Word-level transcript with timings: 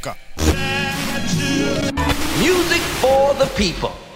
D'accord. 0.00 0.16
Music 2.38 2.82
for 3.00 3.34
the 3.34 3.46
people. 3.56 4.07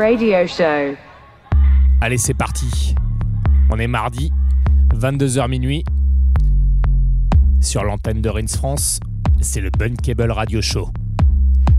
Radio 0.00 0.46
Show. 0.46 0.96
Allez, 2.00 2.16
c'est 2.16 2.32
parti. 2.32 2.94
On 3.68 3.78
est 3.78 3.86
mardi, 3.86 4.32
22h 4.94 5.46
minuit. 5.46 5.84
Sur 7.60 7.84
l'antenne 7.84 8.22
de 8.22 8.30
Rins 8.30 8.46
France, 8.46 8.98
c'est 9.42 9.60
le 9.60 9.68
Bunkable 9.68 10.30
Radio 10.30 10.62
Show. 10.62 10.88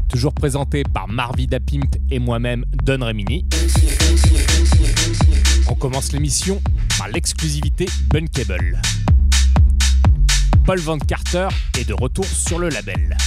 Toujours 0.08 0.34
présenté 0.36 0.84
par 0.84 1.08
Marvida 1.08 1.60
Pimp 1.60 1.96
et 2.12 2.20
moi-même, 2.20 2.64
Don 2.84 3.04
Remini. 3.04 3.44
On 5.68 5.74
commence 5.74 6.12
l'émission 6.12 6.62
par 7.00 7.08
l'exclusivité 7.08 7.88
Bunkable. 8.12 8.80
Paul 10.64 10.80
Van 10.80 11.00
Carter 11.00 11.48
est 11.76 11.90
de 11.90 11.96
retour 11.96 12.26
sur 12.26 12.60
le 12.60 12.70
label. 12.70 13.18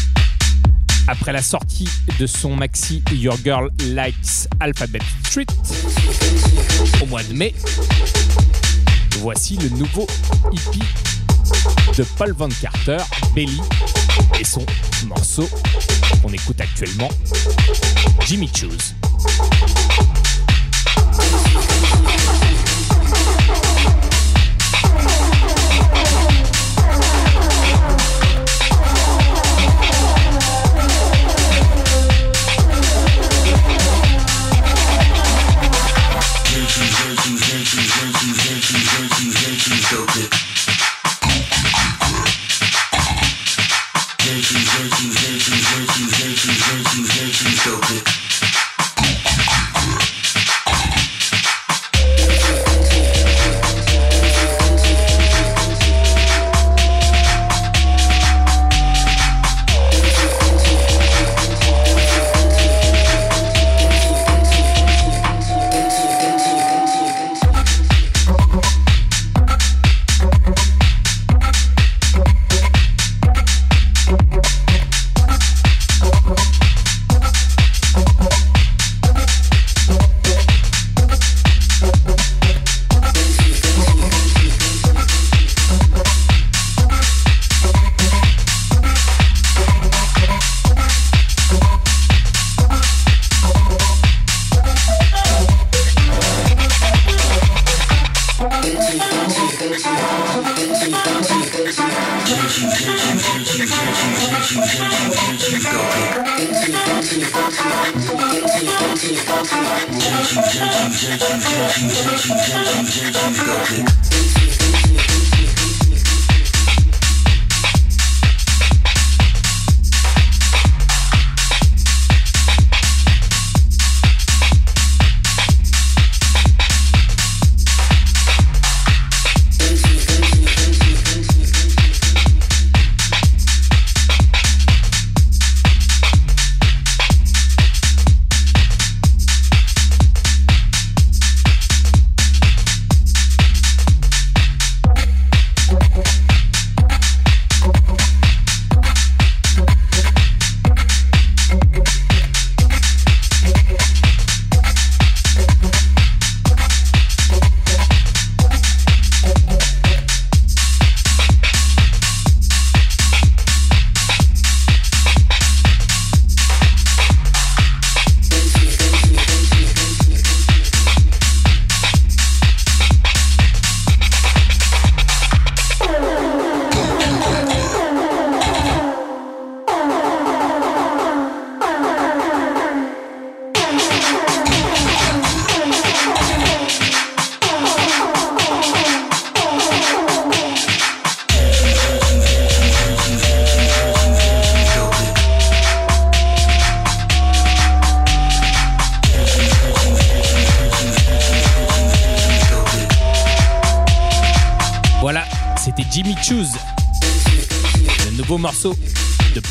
Après 1.06 1.32
la 1.32 1.42
sortie 1.42 1.88
de 2.18 2.26
son 2.26 2.56
maxi 2.56 3.02
Your 3.12 3.36
Girl 3.44 3.70
Likes 3.80 4.48
Alphabet 4.60 5.00
Street 5.26 5.46
au 7.02 7.06
mois 7.06 7.22
de 7.22 7.34
mai, 7.34 7.54
voici 9.18 9.56
le 9.58 9.68
nouveau 9.70 10.06
hippie 10.52 10.82
de 11.96 12.04
Paul 12.16 12.32
Van 12.32 12.48
Carter, 12.48 12.98
Belly, 13.34 13.60
et 14.40 14.44
son 14.44 14.64
morceau 15.06 15.48
qu'on 16.22 16.32
écoute 16.32 16.60
actuellement, 16.60 17.10
Jimmy 18.26 18.48
Choose. 18.54 18.94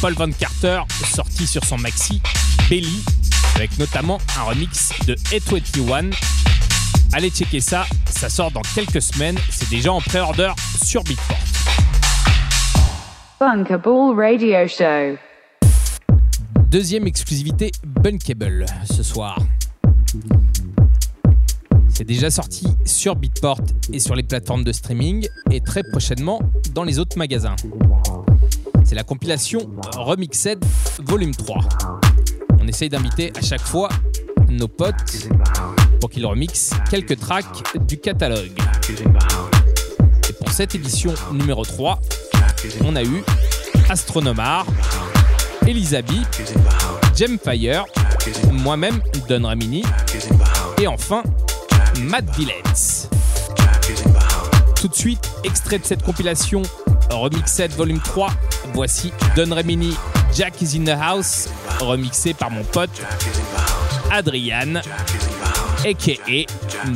Paul 0.04 0.16
Van 0.16 0.32
Carter, 0.38 0.82
sorti 1.16 1.48
sur 1.48 1.64
son 1.64 1.78
maxi 1.78 2.22
Belly, 2.70 3.06
avec 3.56 3.80
notamment 3.80 4.18
un 4.38 4.44
remix 4.44 4.92
de 5.08 5.16
A21. 5.32 6.14
Allez 7.14 7.30
checker 7.30 7.62
ça, 7.62 7.86
ça 8.10 8.28
sort 8.28 8.52
dans 8.52 8.64
quelques 8.76 9.02
semaines, 9.02 9.38
c'est 9.50 9.70
déjà 9.70 9.94
en 9.94 10.02
pré-order 10.02 10.52
sur 10.84 11.06
Beatport. 11.06 11.38
Bunkable 13.40 14.20
Radio 14.20 14.68
Show. 14.68 15.18
Deuxième 16.70 17.08
exclusivité 17.08 17.72
Bunkable 17.86 18.66
ce 18.84 19.04
soir. 19.04 19.40
C'est 21.88 22.04
déjà 22.04 22.30
sorti 22.30 22.68
sur 22.84 23.16
Beatport 23.16 23.62
et 23.94 24.00
sur 24.00 24.16
les 24.16 24.24
plateformes 24.24 24.66
de 24.66 24.74
streaming 24.74 25.26
et 25.50 25.62
très 25.62 25.84
prochainement 25.84 26.42
dans 26.74 26.84
les 26.84 27.00
autres 27.00 27.18
magasins. 27.18 27.56
C'est 28.94 28.98
la 28.98 29.04
compilation 29.04 29.72
Remixed 29.96 30.64
Volume 31.00 31.34
3. 31.34 31.62
On 32.62 32.68
essaye 32.68 32.90
d'inviter 32.90 33.34
à 33.36 33.42
chaque 33.42 33.64
fois 33.64 33.90
nos 34.50 34.68
potes 34.68 35.30
pour 36.00 36.12
qu'ils 36.12 36.28
remixent 36.28 36.74
quelques 36.92 37.20
tracks 37.20 37.76
du 37.88 37.98
catalogue. 37.98 38.56
Et 40.30 40.34
pour 40.34 40.52
cette 40.52 40.76
édition 40.76 41.12
numéro 41.32 41.66
3, 41.66 42.00
on 42.84 42.96
a 42.96 43.02
eu 43.02 43.24
Astronomar, 43.90 44.64
Elisabi, 45.66 46.22
Gemfire, 47.16 47.86
moi-même 48.52 49.02
Don 49.28 49.48
Ramini 49.48 49.82
et 50.80 50.86
enfin 50.86 51.24
Matt 52.00 52.26
Villens. 52.38 53.10
Tout 54.76 54.88
de 54.88 54.96
suite, 54.96 55.32
extrait 55.44 55.80
de 55.80 55.86
cette 55.86 56.04
compilation 56.04 56.62
Remixed 57.10 57.72
Volume 57.72 58.00
3, 58.00 58.30
voici 58.74 59.14
Don 59.36 59.54
Remini 59.54 59.96
Jack 60.34 60.62
is 60.62 60.76
in 60.76 60.84
the 60.84 60.96
House, 60.96 61.48
remixé 61.80 62.34
par 62.34 62.50
mon 62.50 62.64
pote 62.64 63.02
Adrian, 64.12 64.82
aka 65.86 66.46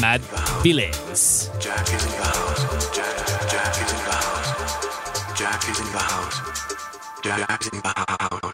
Mad 0.02 0.22
Villains. 0.64 1.52
Jack 1.60 1.88
is 1.90 2.04
in 2.04 2.12
the 2.12 2.24
house. 2.24 2.96
Jack, 7.24 7.62
is 7.62 7.70
in 7.74 7.82
the 7.82 7.90
house. 7.90 8.47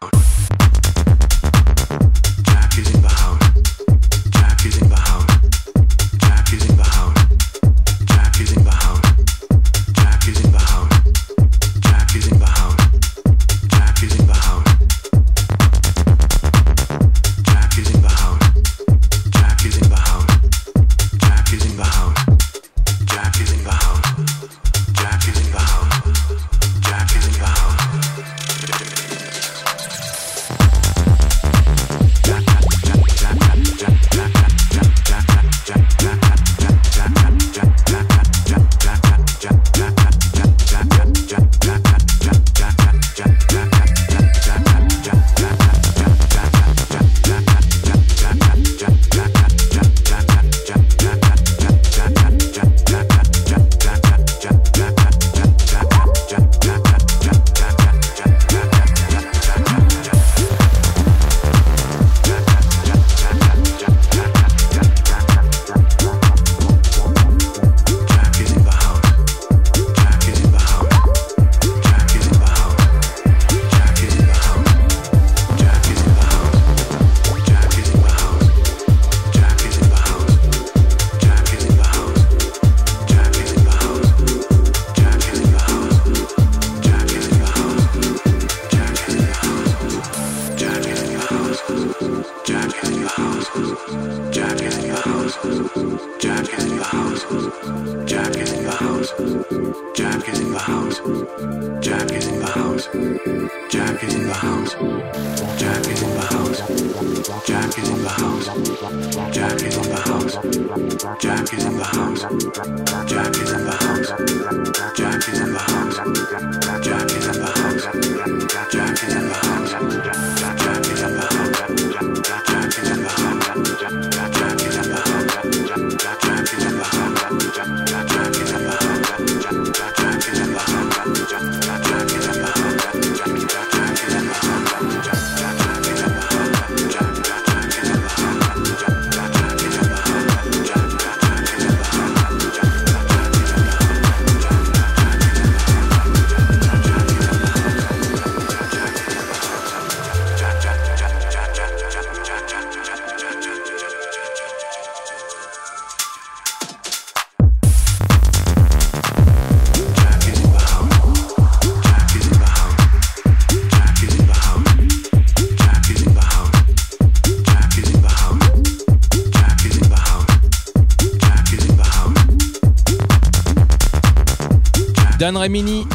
Don 175.24 175.40
Remini, 175.40 175.86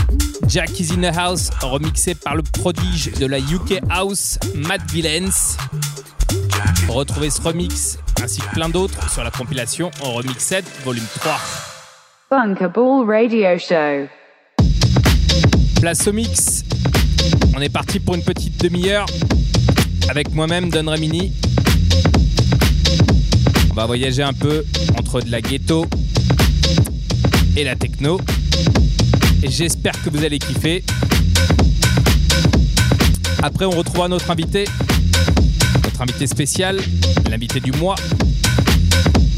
Jack 0.47 0.79
is 0.79 0.91
in 0.91 1.01
the 1.01 1.15
House, 1.15 1.51
remixé 1.61 2.15
par 2.15 2.35
le 2.35 2.41
prodige 2.41 3.11
de 3.19 3.27
la 3.27 3.37
UK 3.37 3.79
House, 3.87 4.39
Matt 4.55 4.81
Villens. 4.89 5.55
Retrouvez 6.87 7.29
ce 7.29 7.39
remix 7.39 7.99
ainsi 8.23 8.41
que 8.41 8.49
plein 8.55 8.69
d'autres 8.69 9.07
sur 9.11 9.23
la 9.23 9.29
compilation 9.29 9.91
en 10.01 10.13
Remix 10.13 10.43
7 10.43 10.65
volume 10.83 11.03
3. 11.19 11.39
Bunkerball 12.31 13.07
Radio 13.07 13.55
Show. 13.59 14.09
Place 15.79 16.07
au 16.07 16.13
mix. 16.13 16.63
On 17.55 17.61
est 17.61 17.69
parti 17.69 17.99
pour 17.99 18.15
une 18.15 18.23
petite 18.23 18.59
demi-heure 18.59 19.05
avec 20.09 20.33
moi-même, 20.33 20.71
Don 20.71 20.89
Remini. 20.89 21.33
On 23.69 23.75
va 23.75 23.85
voyager 23.85 24.23
un 24.23 24.33
peu 24.33 24.65
entre 24.97 25.21
de 25.21 25.29
la 25.29 25.41
ghetto 25.41 25.85
et 27.55 27.63
la 27.63 27.75
techno. 27.75 28.19
Et 29.41 29.49
j'espère 29.49 29.93
que 30.03 30.09
vous 30.09 30.23
allez 30.23 30.39
kiffer. 30.39 30.83
Après, 33.41 33.65
on 33.65 33.71
retrouvera 33.71 34.07
notre 34.07 34.29
invité, 34.31 34.65
notre 35.83 36.01
invité 36.01 36.27
spécial, 36.27 36.79
l'invité 37.29 37.59
du 37.59 37.71
mois. 37.71 37.95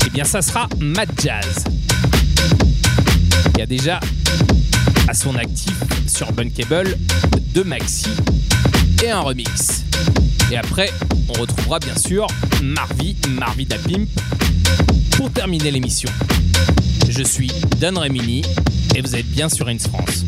Eh 0.08 0.10
bien, 0.10 0.24
ça 0.24 0.41
sera 0.41 0.67
Matt 0.79 1.10
Jazz. 1.22 1.63
Il 3.55 3.60
y 3.60 3.62
a 3.62 3.65
déjà 3.65 4.00
à 5.08 5.13
son 5.13 5.36
actif 5.36 5.75
sur 6.08 6.31
Bunkable 6.31 6.98
deux 7.53 7.63
maxi 7.63 8.08
et 9.03 9.10
un 9.10 9.20
remix. 9.20 9.84
Et 10.51 10.58
après, 10.58 10.89
on 11.29 11.34
retrouvera 11.34 11.79
bien 11.79 11.96
sûr 11.98 12.27
Marvi, 12.63 13.15
Marvi 13.29 13.65
da 13.65 13.77
Pimp 13.77 14.08
pour 15.17 15.31
terminer 15.31 15.72
l'émission. 15.72 16.10
Je 17.10 17.24
suis 17.24 17.51
Dan 17.79 17.98
Remini 17.98 18.41
et 18.96 19.02
vous 19.02 19.16
êtes 19.16 19.28
bien 19.28 19.50
sur 19.50 19.68
Ins 19.68 19.78
France. 19.78 20.26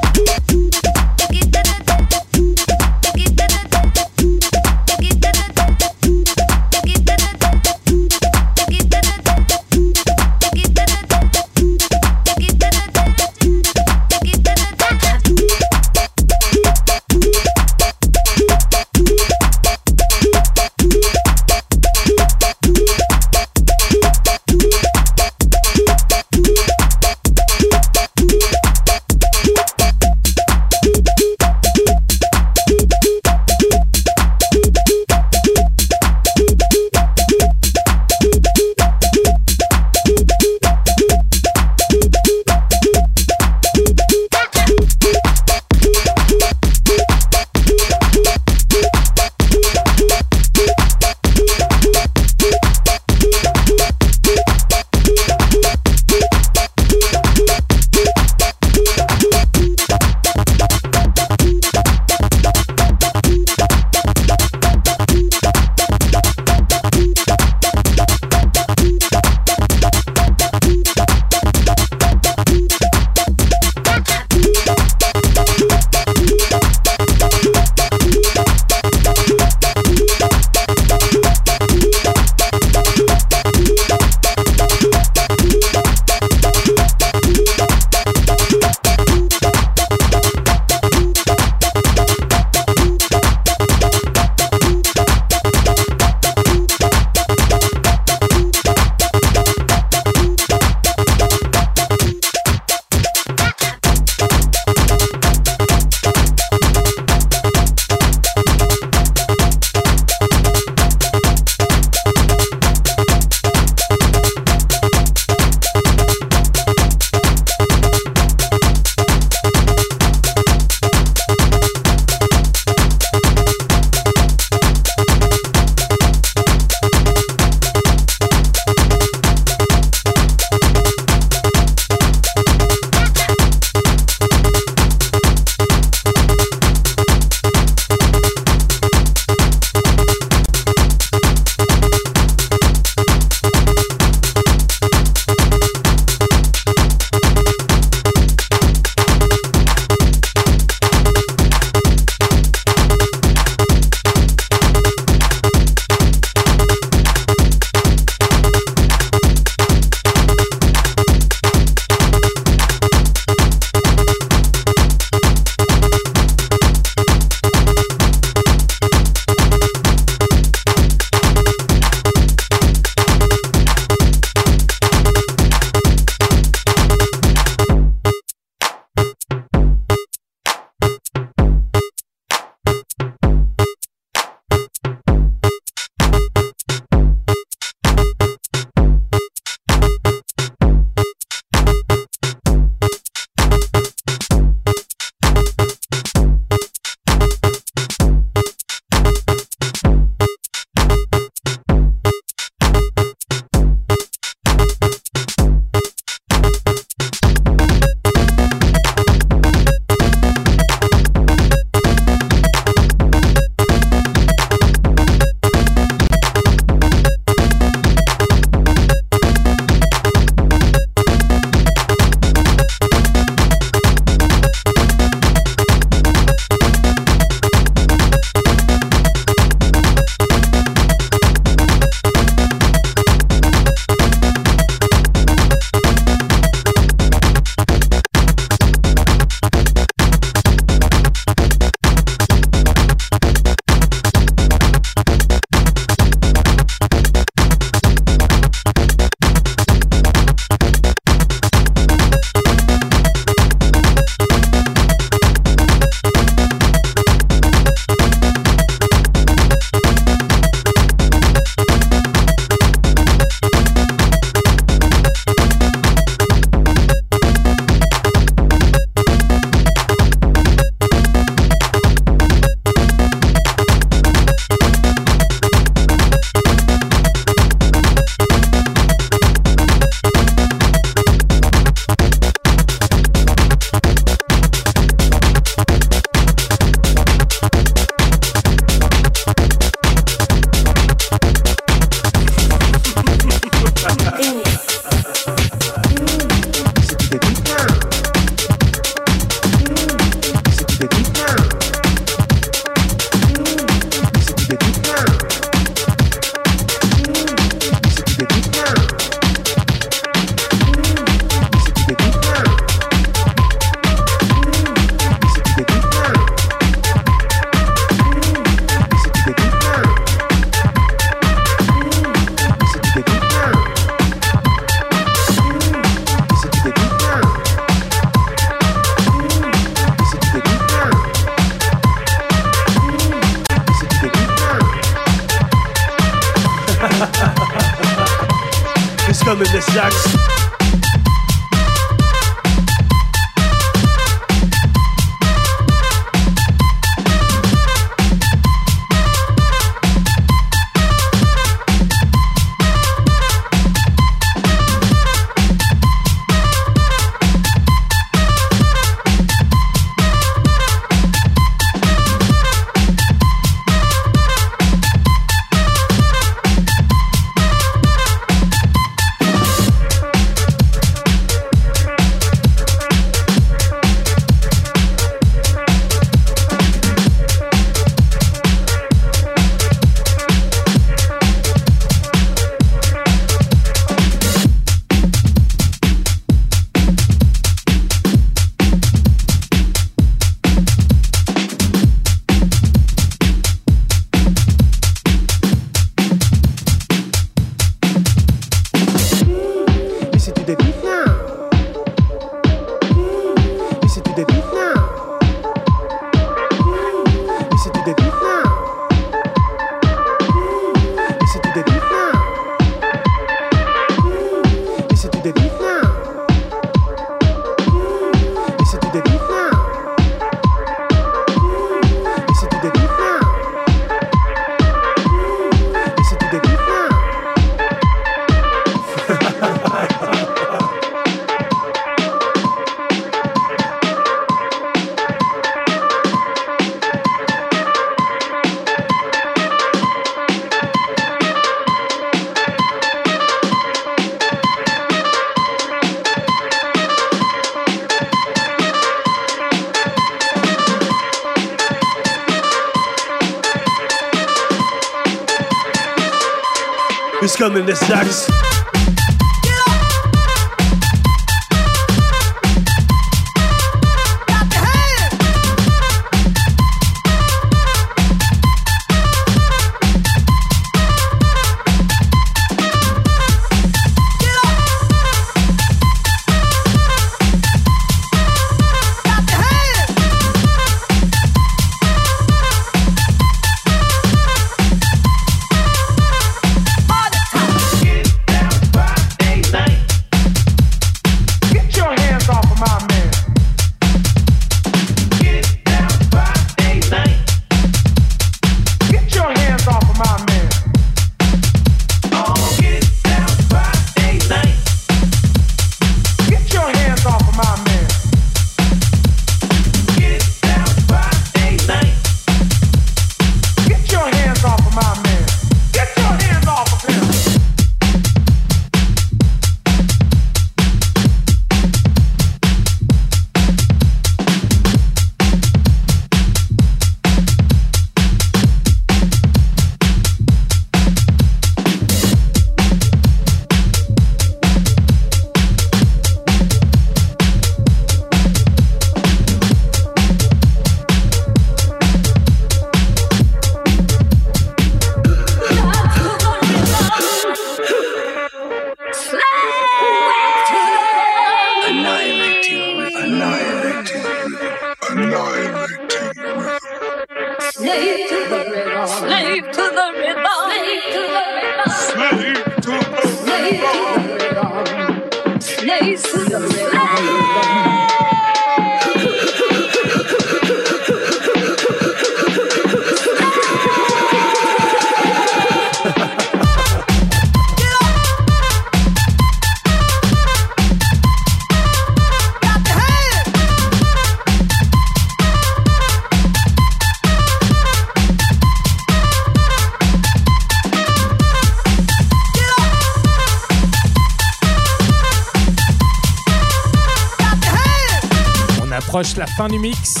approche 598.90 599.16
la 599.16 599.26
fin 599.26 599.46
du 599.46 599.56
mix. 599.56 600.00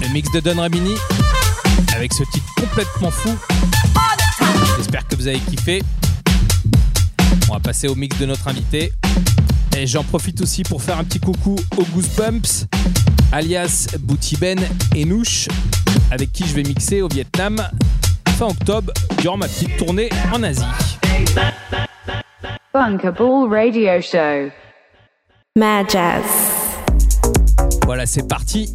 Le 0.00 0.08
mix 0.12 0.30
de 0.30 0.38
Don 0.38 0.54
Ramini 0.54 0.94
avec 1.96 2.12
ce 2.12 2.22
titre 2.22 2.46
complètement 2.54 3.10
fou. 3.10 3.36
J'espère 4.76 5.04
que 5.08 5.16
vous 5.16 5.26
avez 5.26 5.40
kiffé. 5.40 5.82
On 7.50 7.54
va 7.54 7.58
passer 7.58 7.88
au 7.88 7.96
mix 7.96 8.16
de 8.20 8.26
notre 8.26 8.46
invité. 8.46 8.92
Et 9.76 9.88
j'en 9.88 10.04
profite 10.04 10.40
aussi 10.42 10.62
pour 10.62 10.80
faire 10.80 10.96
un 10.96 11.02
petit 11.02 11.18
coucou 11.18 11.56
aux 11.76 11.82
Goosebumps, 11.82 12.68
alias 13.32 13.88
Boutiben 13.98 14.60
et 14.94 15.04
Nouche, 15.04 15.48
avec 16.12 16.30
qui 16.30 16.46
je 16.46 16.54
vais 16.54 16.62
mixer 16.62 17.02
au 17.02 17.08
Vietnam 17.08 17.56
fin 18.38 18.46
octobre 18.46 18.92
durant 19.18 19.38
ma 19.38 19.48
petite 19.48 19.76
tournée 19.76 20.08
en 20.32 20.40
Asie. 20.44 20.62
Bunker 22.72 23.12
Ball 23.12 23.52
Radio 23.52 24.00
Show. 24.00 24.52
Mad 25.56 25.90
voilà, 27.84 28.06
c'est 28.06 28.26
parti. 28.26 28.74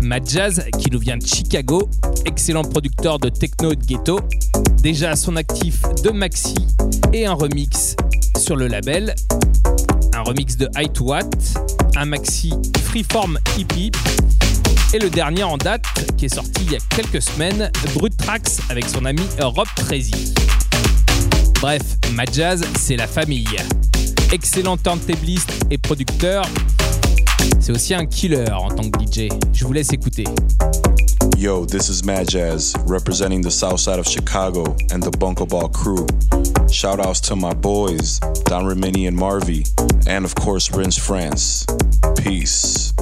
Matt 0.00 0.28
Jazz, 0.30 0.64
qui 0.78 0.90
nous 0.90 0.98
vient 0.98 1.16
de 1.16 1.26
Chicago, 1.26 1.88
excellent 2.24 2.62
producteur 2.62 3.18
de 3.18 3.28
techno 3.28 3.72
et 3.72 3.76
de 3.76 3.84
ghetto, 3.84 4.20
déjà 4.82 5.16
son 5.16 5.36
actif 5.36 5.82
de 6.02 6.10
maxi 6.10 6.54
et 7.12 7.26
un 7.26 7.34
remix 7.34 7.96
sur 8.38 8.56
le 8.56 8.68
label, 8.68 9.14
un 10.14 10.22
remix 10.22 10.56
de 10.56 10.68
High 10.76 10.92
to 10.92 11.04
What, 11.04 11.30
un 11.96 12.04
maxi 12.04 12.52
freeform 12.84 13.38
hippie 13.58 13.90
et 14.94 14.98
le 14.98 15.10
dernier 15.10 15.42
en 15.42 15.56
date 15.56 15.84
qui 16.16 16.26
est 16.26 16.34
sorti 16.34 16.62
il 16.62 16.72
y 16.72 16.76
a 16.76 16.78
quelques 16.94 17.22
semaines, 17.22 17.70
Brut 17.94 18.16
Tracks 18.16 18.60
avec 18.70 18.88
son 18.88 19.04
ami 19.04 19.22
Rob 19.40 19.66
Trezi. 19.76 20.34
Bref, 21.60 21.82
Majaz, 22.12 22.60
c'est 22.78 22.96
la 22.96 23.06
famille. 23.06 23.56
Excellent 24.32 24.76
tentabliste 24.76 25.66
et 25.70 25.78
producteur, 25.78 26.46
c'est 27.60 27.72
aussi 27.72 27.94
un 27.94 28.06
killer 28.06 28.50
en 28.50 28.68
tant 28.68 28.88
que 28.90 29.04
DJ. 29.04 29.28
Je 29.52 29.64
vous 29.64 29.72
laisse 29.72 29.92
écouter. 29.92 30.24
Yo, 31.36 31.66
this 31.66 31.88
is 31.88 32.04
Mad 32.04 32.28
Jazz, 32.28 32.74
representing 32.86 33.42
the 33.42 33.50
south 33.50 33.80
side 33.80 33.98
of 33.98 34.06
Chicago 34.06 34.64
and 34.90 35.02
the 35.02 35.10
Bunko 35.18 35.44
Ball 35.44 35.68
crew. 35.68 36.06
Shout 36.70 36.98
outs 36.98 37.20
to 37.28 37.36
my 37.36 37.52
boys, 37.52 38.18
Don 38.44 38.64
Remini 38.64 39.06
and 39.06 39.18
Marvy, 39.18 39.64
and 40.06 40.24
of 40.24 40.34
course, 40.34 40.70
Rinse 40.72 40.96
France. 40.98 41.66
Peace. 42.16 42.94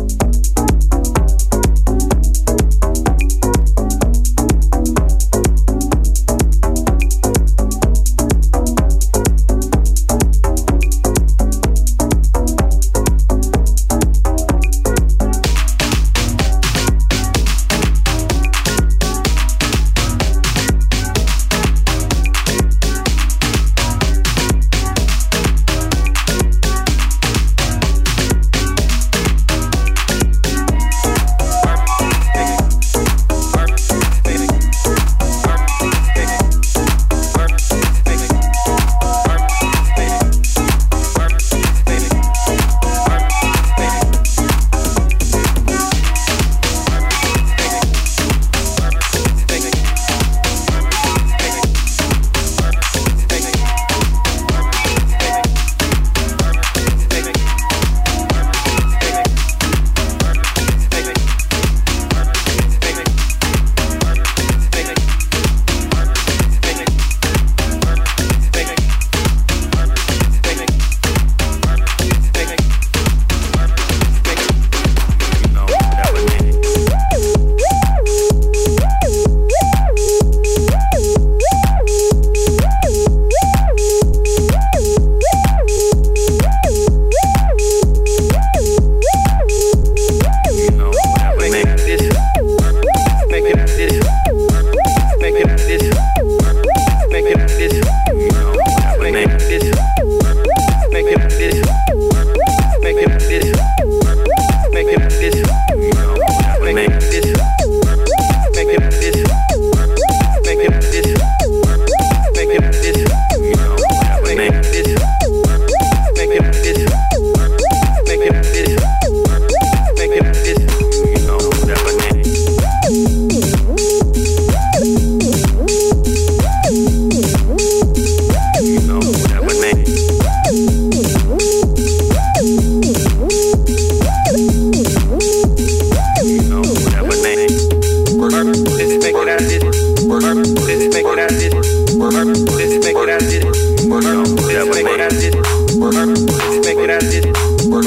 out 146.94 147.02
of 147.02 147.10
this. 147.10 147.66
Work. 147.66 147.84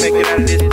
Make 0.00 0.14
it 0.14 0.26
out 0.26 0.40
of 0.40 0.46
this. 0.46 0.69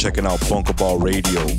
Checking 0.00 0.24
out 0.24 0.40
Bunker 0.48 0.72
Ball 0.72 0.98
Radio 0.98 1.49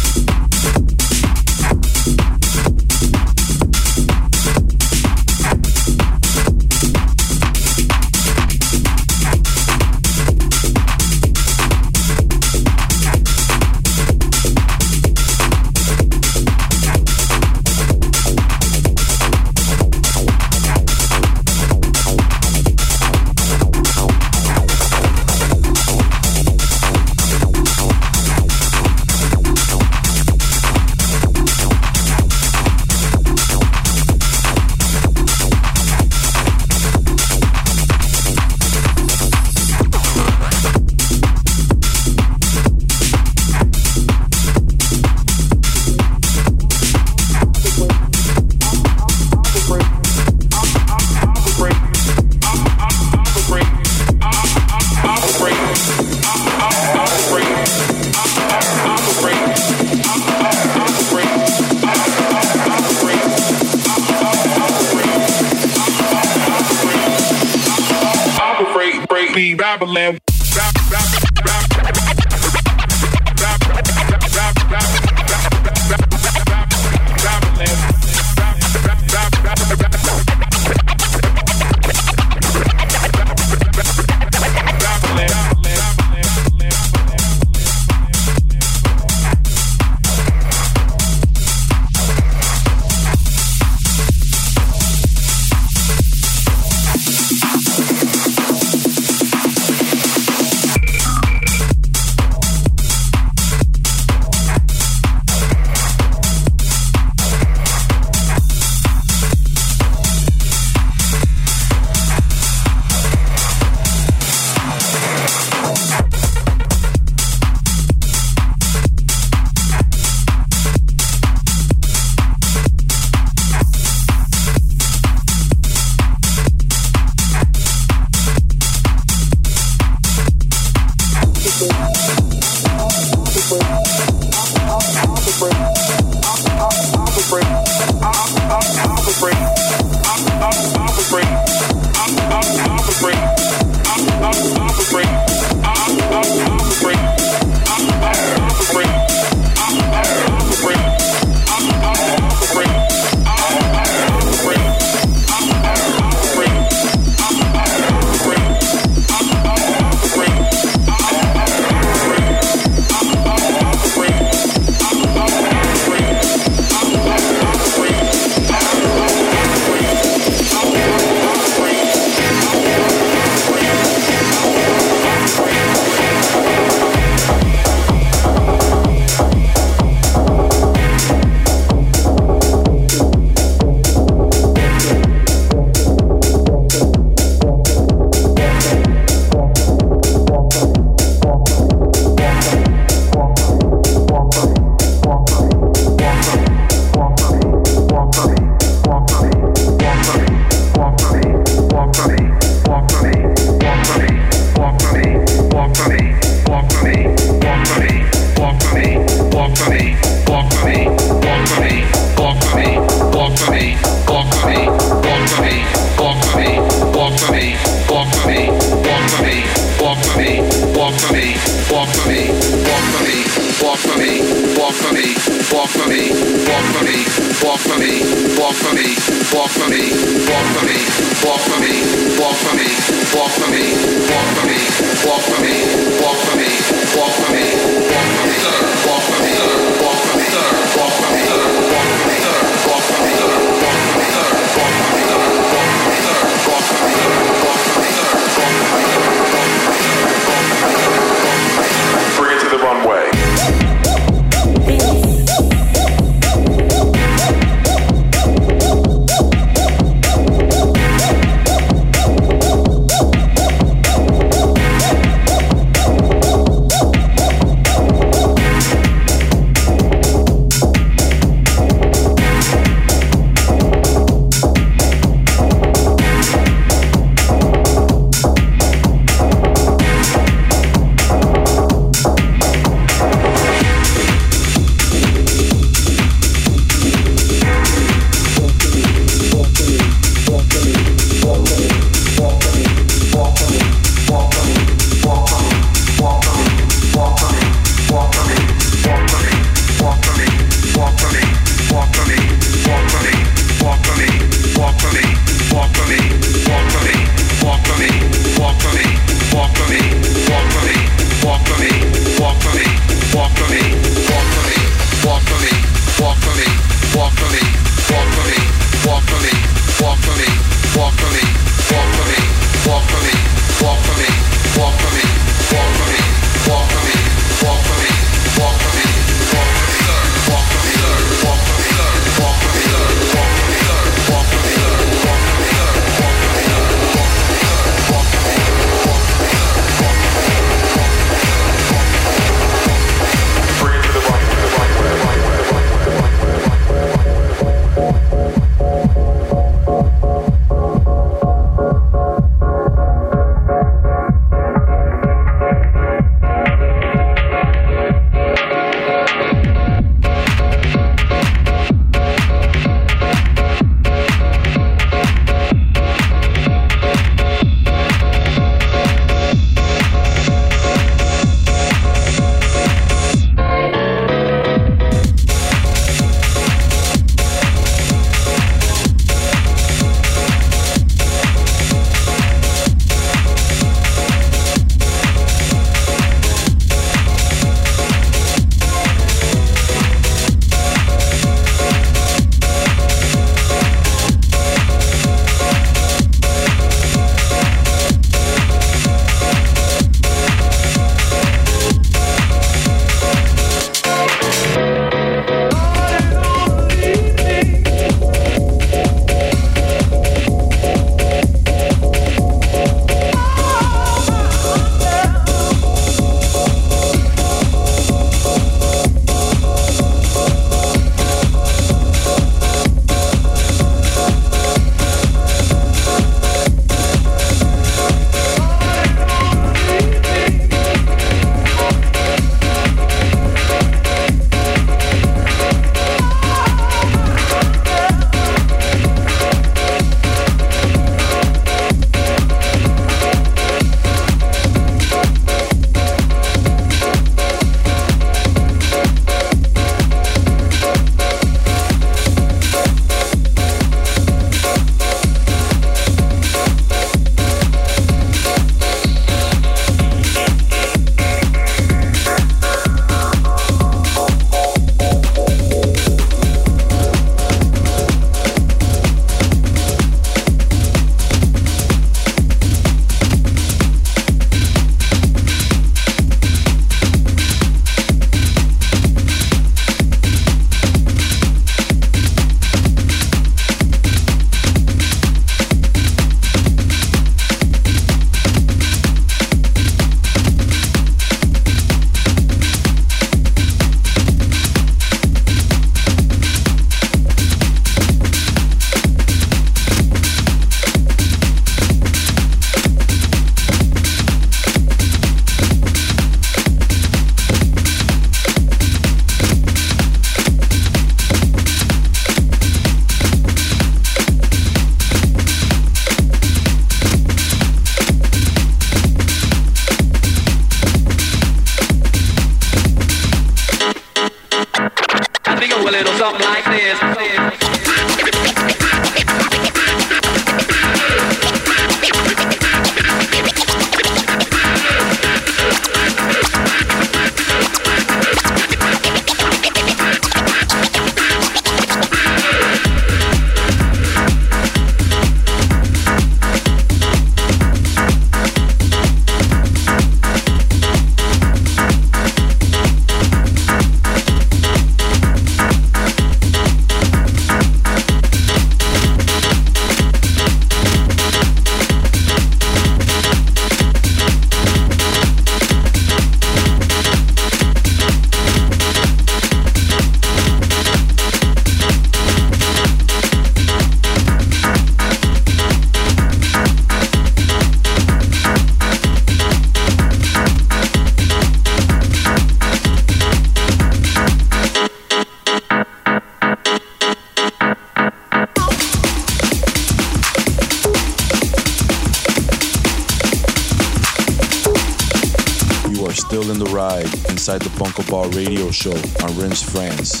radio 598.14 598.50
show 598.50 598.76
on 599.02 599.18
Rims 599.18 599.42
France. 599.42 600.00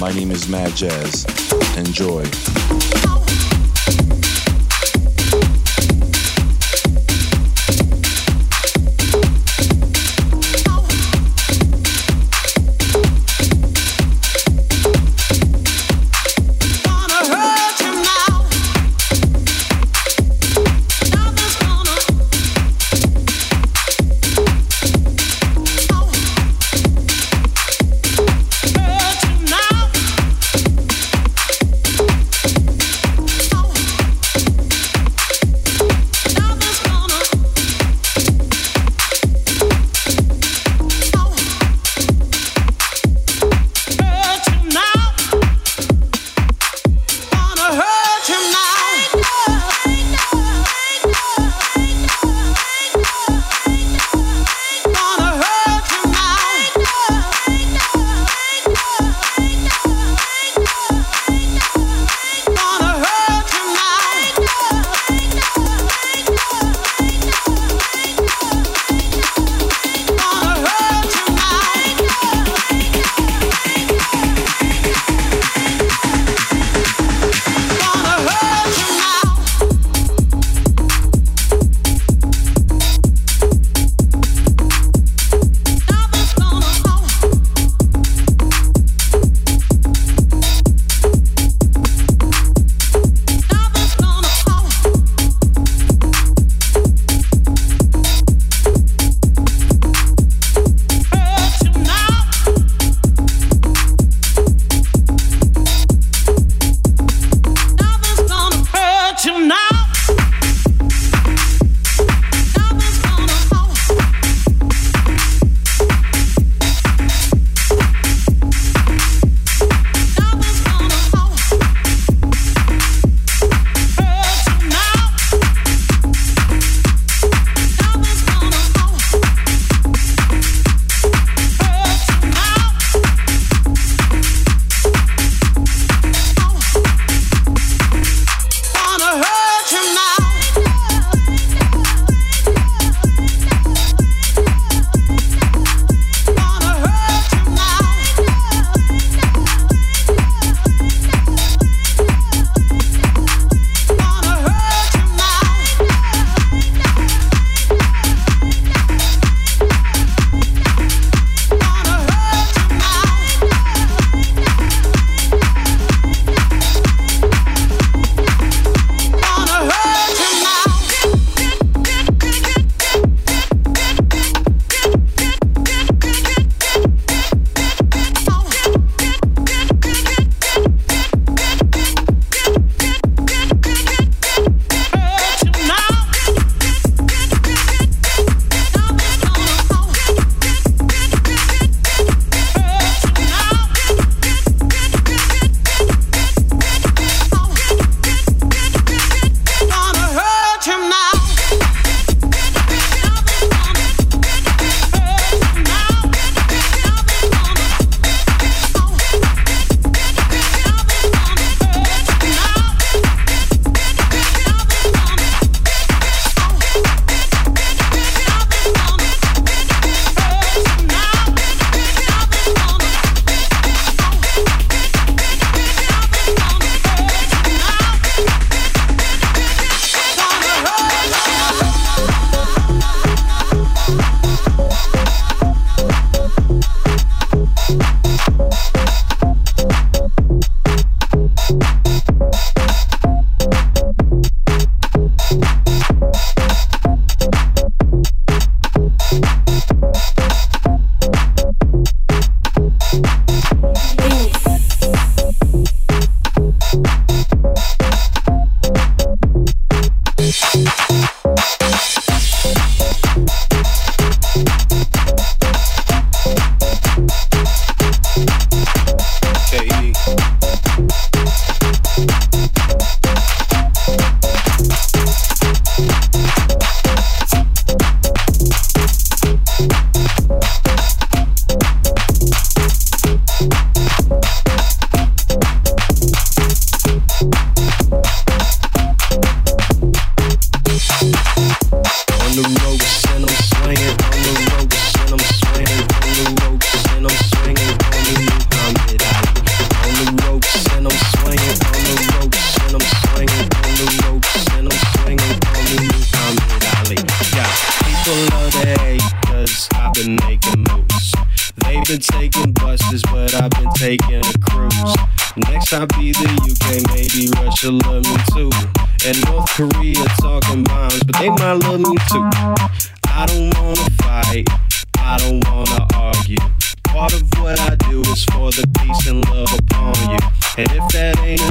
My 0.00 0.12
name 0.12 0.30
is 0.30 0.48
Mad 0.48 0.76
Jazz. 0.76 1.24
Enjoy. 1.76 2.24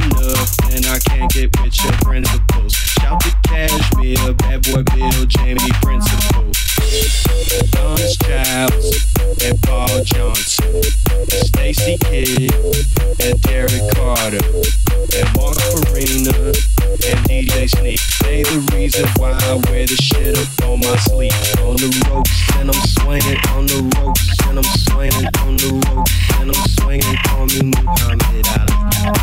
Enough, 0.04 0.56
then 0.68 0.84
I 0.86 0.98
can't 0.98 1.30
get 1.32 1.50
with 1.60 1.82
your 1.82 1.92
principles. 2.04 2.72
Shout 2.72 3.20
to 3.20 3.36
Cashmere, 3.44 4.34
Bad 4.34 4.62
Boy 4.62 4.82
Bill, 4.82 5.26
Jamie 5.26 5.72
Principal. 5.82 6.67
Thomas 7.72 8.16
Childs 8.18 9.06
and 9.44 9.60
Paul 9.62 10.02
Johnson, 10.04 10.82
Stacy 11.28 11.96
Kidd 12.04 12.52
and 13.20 13.40
Derek 13.42 13.82
Carter 13.94 14.42
and 15.14 15.28
Mark 15.36 15.58
Farina 15.70 16.34
and 17.06 17.20
DJ 17.28 17.68
Sneak. 17.68 18.00
They 18.22 18.42
the 18.42 18.58
reason 18.74 19.06
why 19.16 19.32
I 19.32 19.54
wear 19.68 19.86
the 19.86 19.96
shit 19.96 20.36
up 20.36 20.68
on 20.68 20.80
my 20.80 20.96
sleeve. 20.96 21.32
On 21.62 21.76
the 21.76 21.88
ropes 22.08 22.30
and 22.56 22.70
I'm 22.70 22.80
swinging 22.98 23.38
on 23.54 23.66
the 23.66 23.78
ropes 23.98 24.26
and 24.46 24.58
I'm 24.58 24.64
swinging 24.88 25.28
on 25.42 25.56
the 25.56 25.70
ropes 25.88 26.12
and 26.40 26.50
I'm 26.50 26.68
swinging. 26.78 27.16
Call 27.28 27.46
me 27.46 27.60
Muhammad 27.74 28.46
Ali. 28.58 28.74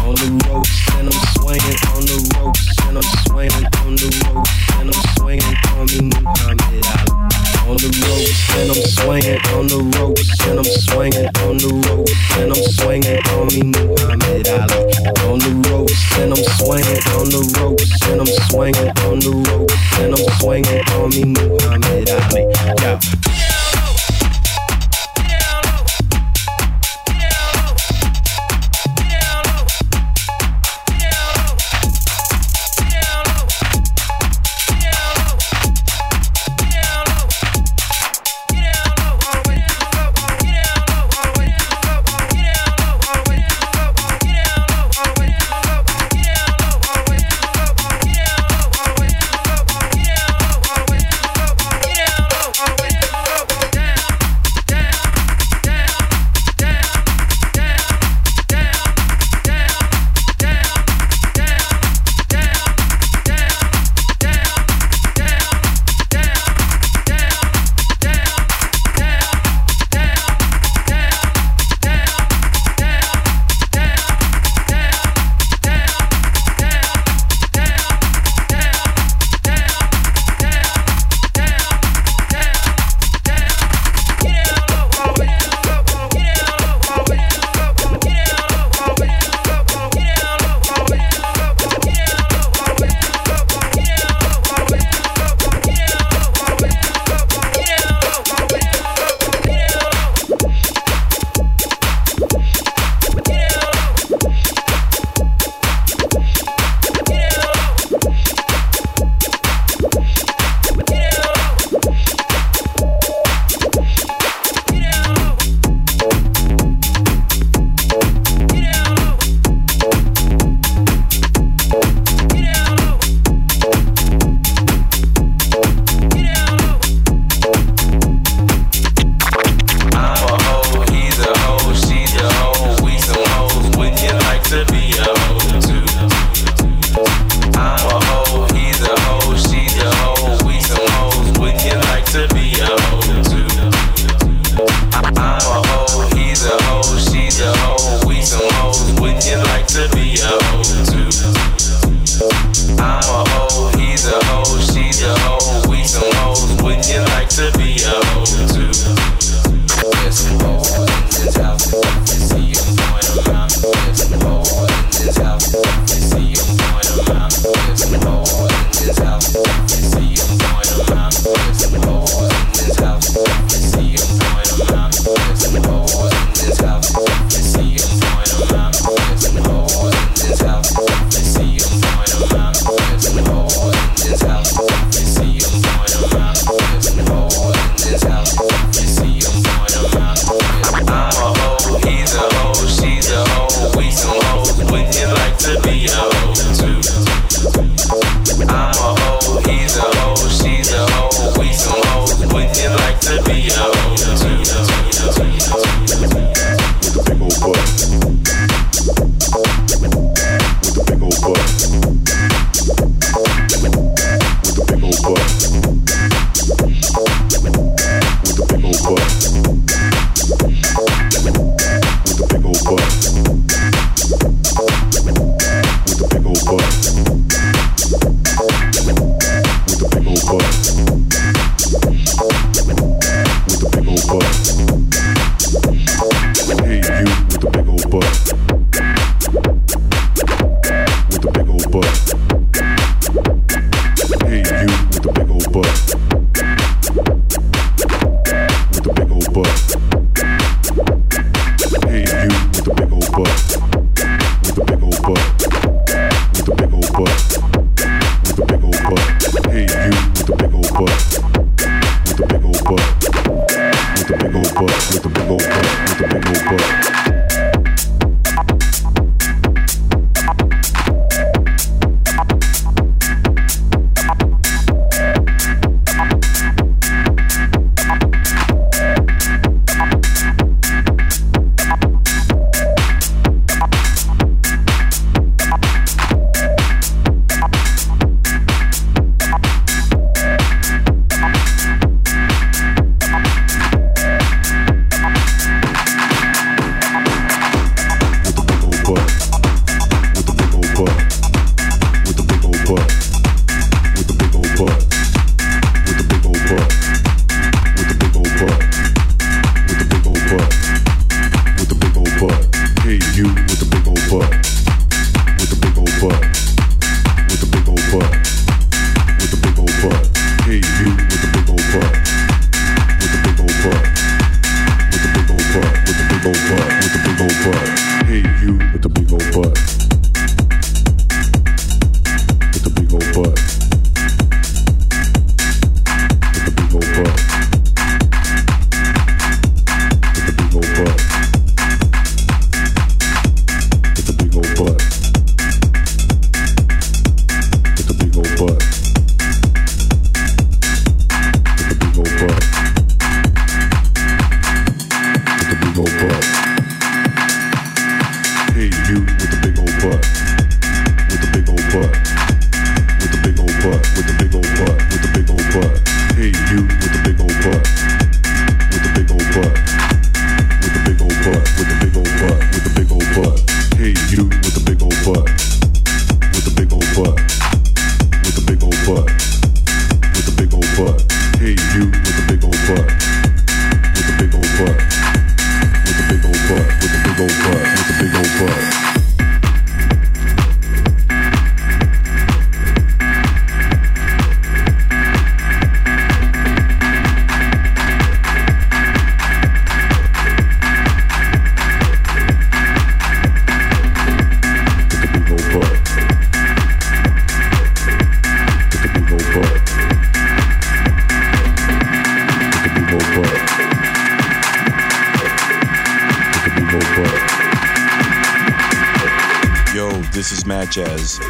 On 0.06 0.16
the 0.16 0.30
ropes 0.48 0.76
and 0.96 1.08
I'm 1.10 1.20
swinging 1.38 1.80
on 1.92 2.02
the 2.06 2.18
ropes 2.36 2.66
and 2.88 2.98
I'm 2.98 3.10
swinging 3.28 3.66
on 3.84 3.96
the 3.96 4.10
ropes 4.32 4.54
and 4.80 4.90
I'm 4.94 5.02
swinging. 5.18 5.56
Call 5.66 5.86
me 5.86 6.00
Muhammad 6.14 6.86
Ali 6.86 7.65
on 7.68 7.78
the 7.78 7.90
ropes 8.06 8.56
and 8.58 8.70
I'm 8.70 8.82
swinging 8.94 9.42
on 9.58 9.68
the 9.68 9.80
ropes 9.98 10.48
and 10.48 10.60
I'm 10.60 10.66
swinging 10.66 11.30
on 11.42 11.58
the 11.58 11.72
ropes 11.90 12.14
and 12.38 12.52
I'm 12.54 12.64
swinging 12.78 13.20
on 13.34 13.48
me 13.50 13.62
Muhammad 13.74 14.48
Ali. 14.48 14.86
On 15.26 15.40
the 15.40 15.52
ropes 15.70 16.18
and 16.20 16.32
I'm 16.34 16.44
swinging 16.62 17.02
on 17.18 17.26
the 17.34 17.42
ropes 17.58 17.90
and 18.06 18.22
I'm 18.22 18.32
swinging 18.50 18.90
on 19.10 19.20
the 19.20 19.34
ropes 19.50 20.00
and 20.00 20.14
I'm 20.14 20.26
swinging 20.38 20.86
on 20.94 21.10
me 21.10 21.24
Muhammad 21.26 22.10
Ali. 22.10 22.46
Yeah 22.82 23.25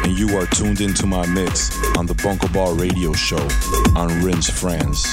And 0.04 0.18
you 0.18 0.36
are 0.36 0.46
tuned 0.46 0.80
into 0.80 1.06
my 1.06 1.26
mix 1.26 1.70
on 1.96 2.06
the 2.06 2.14
Bunko 2.14 2.48
Ball 2.48 2.74
Radio 2.74 3.12
Show 3.12 3.48
on 3.94 4.08
Rinse 4.22 4.50
France. 4.50 5.06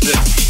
this. 0.00 0.43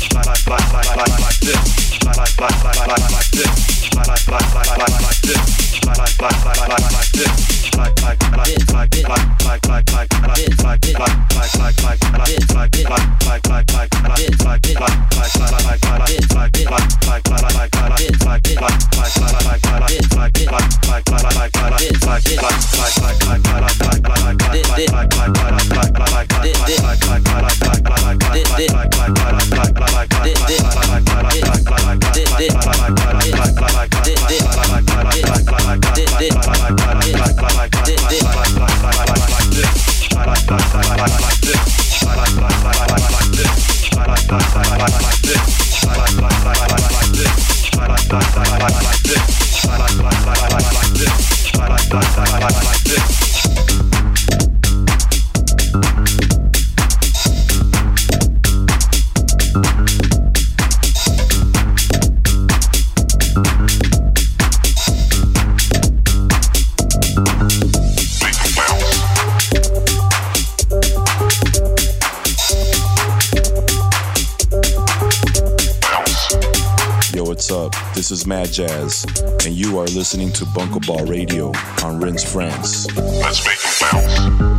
Mad 78.26 78.52
Jazz, 78.52 79.04
and 79.44 79.54
you 79.54 79.78
are 79.78 79.86
listening 79.86 80.32
to 80.32 80.46
Bunker 80.54 80.80
Ball 80.86 81.04
Radio 81.06 81.52
on 81.82 82.00
Rins 82.00 82.24
France. 82.24 82.86
Let's 82.96 83.46
make 83.46 83.60
them 83.60 84.53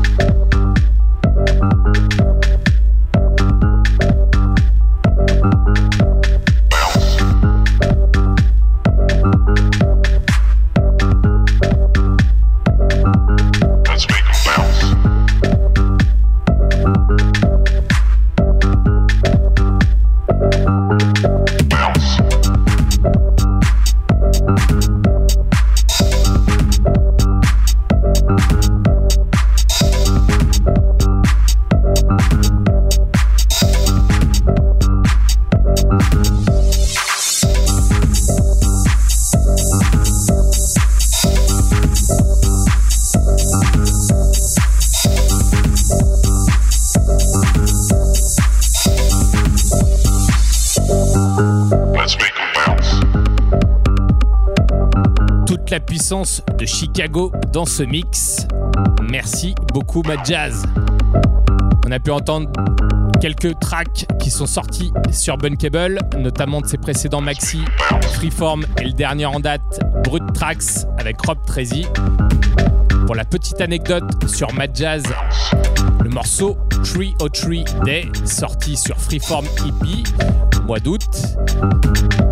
Chicago 56.96 57.30
dans 57.52 57.66
ce 57.66 57.84
mix. 57.84 58.48
Merci 59.12 59.54
beaucoup, 59.74 60.02
Mad 60.04 60.20
Jazz. 60.24 60.64
On 61.86 61.92
a 61.92 62.00
pu 62.00 62.10
entendre 62.10 62.50
quelques 63.20 63.60
tracks 63.60 64.06
qui 64.18 64.32
sont 64.32 64.46
sortis 64.46 64.94
sur 65.12 65.38
Bunkable, 65.38 66.00
notamment 66.18 66.62
de 66.62 66.68
ses 66.68 66.78
précédents 66.78 67.20
maxi 67.20 67.60
Freeform 68.14 68.66
et 68.80 68.86
le 68.86 68.94
dernier 68.94 69.26
en 69.26 69.42
date, 69.42 69.82
Brut 70.06 70.24
Tracks 70.34 70.88
avec 70.98 71.20
Rob 71.20 71.38
Tracy. 71.46 71.86
Pour 73.06 73.16
la 73.16 73.26
petite 73.26 73.60
anecdote 73.60 74.30
sur 74.30 74.54
Mad 74.54 74.72
Jazz, 74.74 75.04
le 76.02 76.10
morceau 76.10 76.56
303 76.70 77.84
Day, 77.84 78.10
sorti 78.24 78.78
sur 78.78 78.98
Freeform 79.02 79.46
EP 79.68 80.04
au 80.62 80.64
mois 80.64 80.80
d'août, 80.80 81.10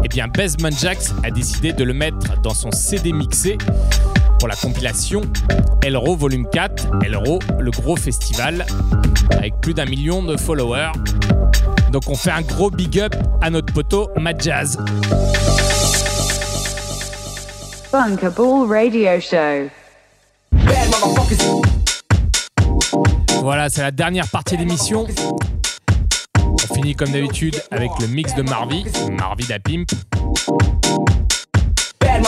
eh 0.05 0.07
bien 0.07 0.29
Basement 0.29 0.71
Jax 0.71 1.13
a 1.23 1.31
décidé 1.31 1.73
de 1.73 1.83
le 1.83 1.93
mettre 1.93 2.39
dans 2.41 2.53
son 2.53 2.71
CD 2.71 3.11
mixé 3.11 3.57
pour 4.43 4.49
la 4.49 4.57
compilation 4.57 5.21
Elro 5.85 6.17
Volume 6.17 6.45
4, 6.49 6.87
Elro, 7.05 7.39
le 7.61 7.71
gros 7.71 7.95
festival, 7.95 8.65
avec 9.31 9.53
plus 9.61 9.73
d'un 9.73 9.85
million 9.85 10.21
de 10.21 10.35
followers. 10.35 10.91
Donc 11.93 12.09
on 12.09 12.15
fait 12.15 12.31
un 12.31 12.41
gros 12.41 12.69
big 12.69 12.99
up 12.99 13.15
à 13.41 13.49
notre 13.49 13.71
poteau 13.71 14.09
Mad 14.19 14.41
Jazz. 14.41 14.77
Ball 17.93 18.67
Radio 18.67 19.21
Show. 19.21 19.69
Voilà, 23.41 23.69
c'est 23.69 23.81
la 23.81 23.91
dernière 23.91 24.27
partie 24.27 24.57
d'émission. 24.57 25.07
On 26.41 26.73
finit 26.73 26.95
comme 26.95 27.11
d'habitude 27.11 27.63
avec 27.71 27.91
le 28.01 28.07
mix 28.07 28.35
de 28.35 28.41
Marvi, 28.41 28.83
Marvi 29.09 29.47
da 29.47 29.59
Pimp. 29.59 29.93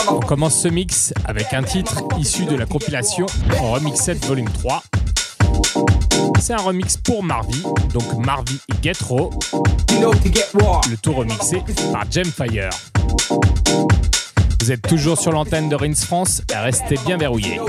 On 0.08 0.20
commence 0.20 0.60
ce 0.60 0.68
mix 0.68 1.12
avec 1.24 1.52
un 1.52 1.62
titre 1.62 2.02
issu 2.18 2.44
de 2.44 2.54
la 2.54 2.66
compilation 2.66 3.26
Remix 3.60 4.00
7 4.00 4.24
Volume 4.26 4.48
3. 4.48 4.82
C'est 6.40 6.52
un 6.52 6.58
remix 6.58 6.96
pour 6.96 7.22
Marvi, 7.22 7.62
donc 7.92 8.04
Marvi 8.24 8.58
Get 8.82 8.92
Raw, 9.08 9.30
le 9.98 10.96
tout 10.96 11.12
remixé 11.12 11.62
par 11.92 12.04
Gemfire. 12.10 12.70
Vous 14.60 14.72
êtes 14.72 14.82
toujours 14.82 15.18
sur 15.18 15.32
l'antenne 15.32 15.68
de 15.68 15.74
Rins 15.74 15.94
France, 15.94 16.42
restez 16.52 16.96
bien 17.04 17.16
verrouillés. 17.16 17.60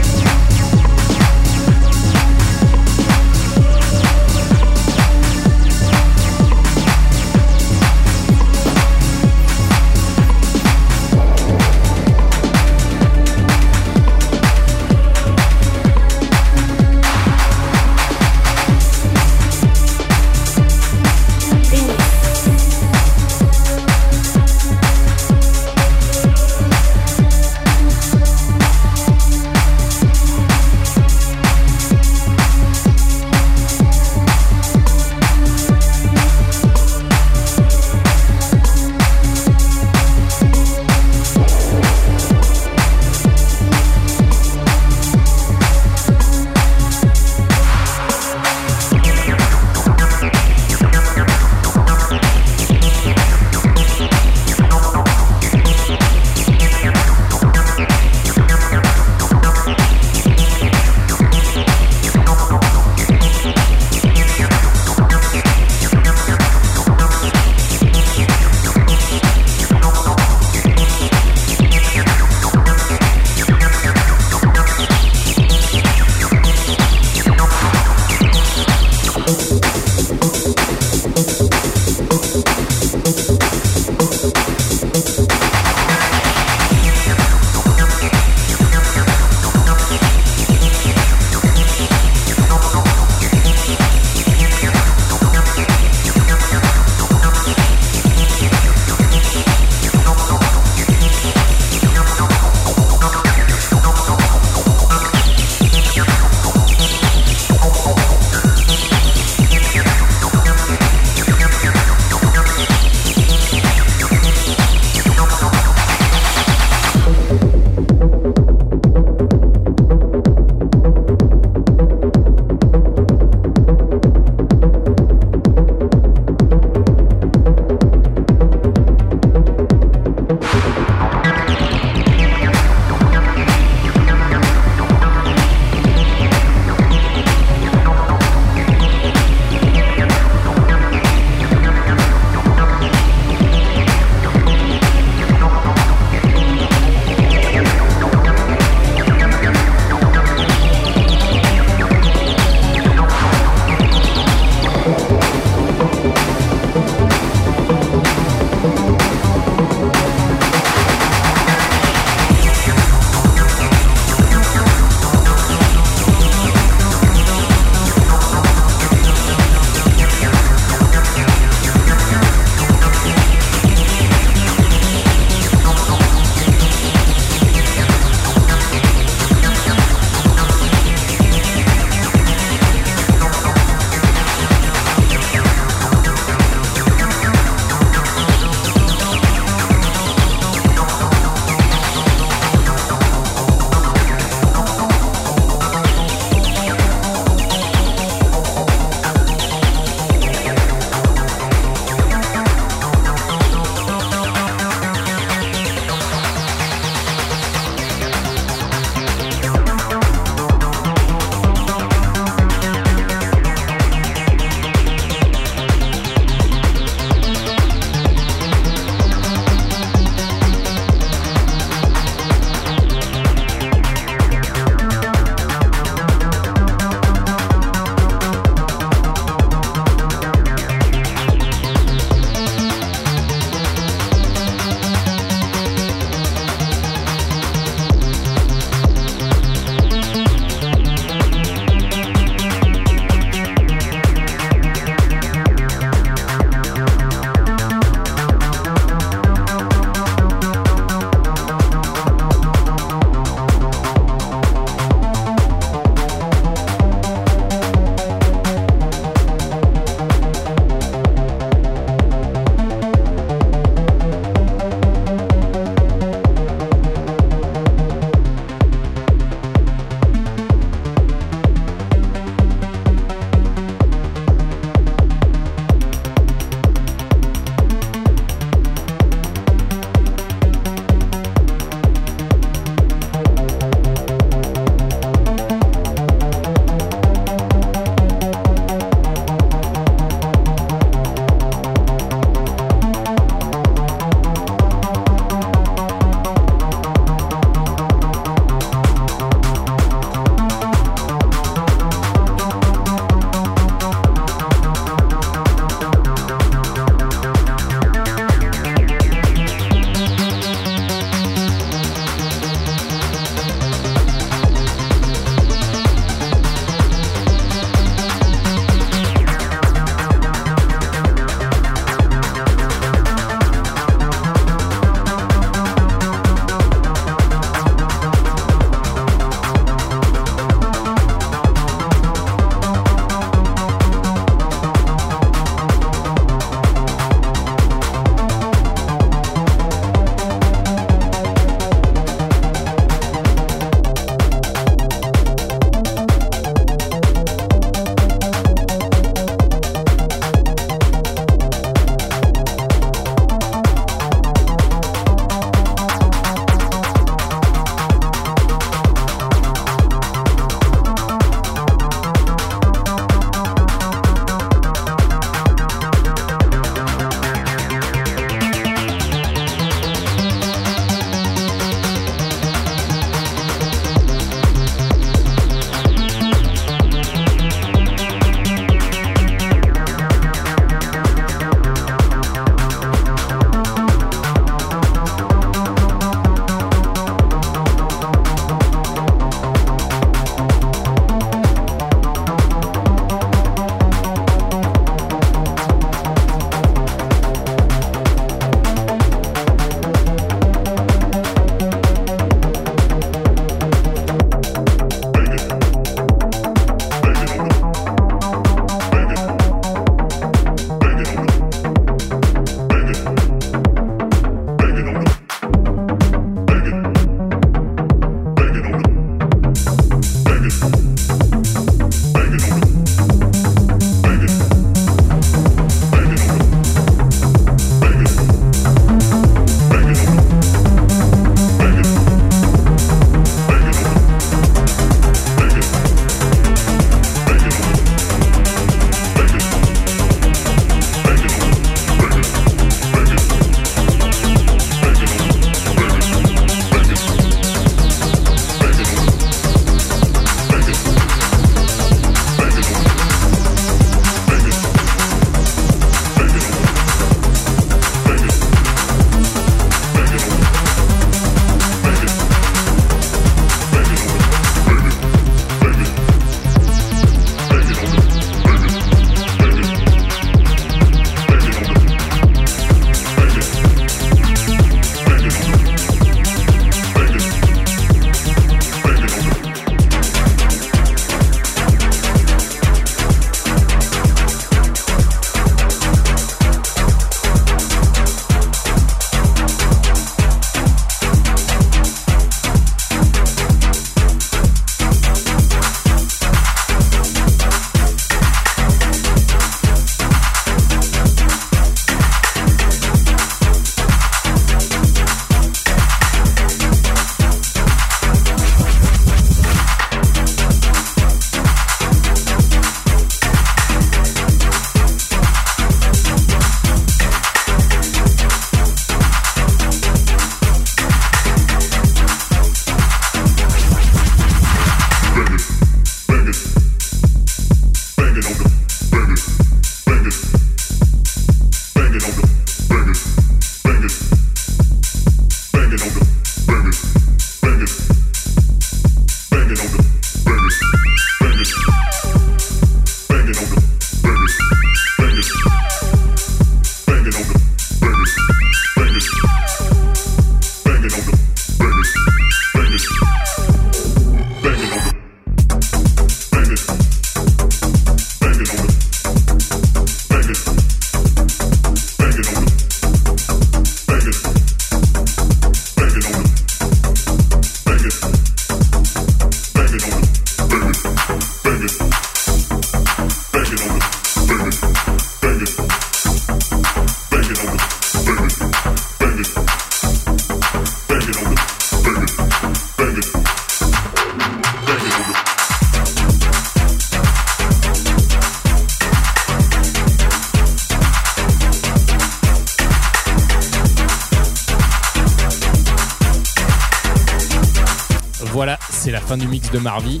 De 599.54 599.58
Marvy. 599.60 600.00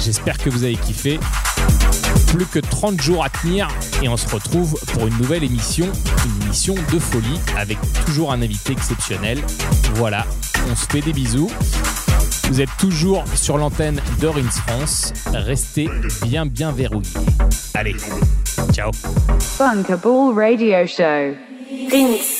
J'espère 0.00 0.36
que 0.36 0.50
vous 0.50 0.64
avez 0.64 0.76
kiffé. 0.76 1.18
Plus 2.28 2.44
que 2.44 2.58
30 2.58 3.00
jours 3.00 3.24
à 3.24 3.30
tenir 3.30 3.68
et 4.02 4.08
on 4.08 4.18
se 4.18 4.28
retrouve 4.28 4.78
pour 4.92 5.06
une 5.06 5.16
nouvelle 5.16 5.44
émission, 5.44 5.90
une 6.26 6.44
émission 6.44 6.74
de 6.74 6.98
folie 6.98 7.40
avec 7.56 7.78
toujours 8.04 8.32
un 8.32 8.42
invité 8.42 8.72
exceptionnel. 8.72 9.38
Voilà, 9.94 10.26
on 10.70 10.76
se 10.76 10.84
fait 10.86 11.00
des 11.00 11.14
bisous. 11.14 11.50
Vous 12.50 12.60
êtes 12.60 12.76
toujours 12.78 13.24
sur 13.34 13.56
l'antenne 13.56 14.00
de 14.20 14.26
Rins 14.26 14.50
France. 14.66 15.12
Restez 15.32 15.88
bien 16.26 16.44
bien 16.44 16.70
verrouillés. 16.70 17.08
Allez, 17.72 17.96
ciao. 18.72 18.90
Bunkable 19.58 20.34
Radio 20.38 20.86
Show. 20.86 21.34
Rins. 21.90 22.39